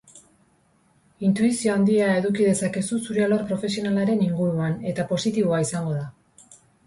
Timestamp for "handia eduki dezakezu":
1.73-2.97